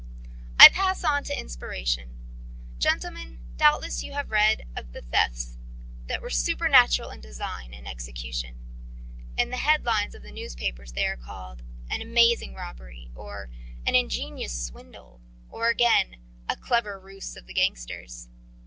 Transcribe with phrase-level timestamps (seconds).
[0.59, 2.17] "I pass on to inspiration.
[2.79, 5.59] Gentlemen, doubtless you have had to read of thefts
[6.07, 8.55] that were supernatural in design and execution.
[9.37, 13.51] In the headlines of the newspapers they are called 'An Amazing Robbery,' or
[13.85, 16.15] 'An Ingenious Swindle,' or again
[16.49, 18.27] 'A Clever Ruse of the Gangsters.'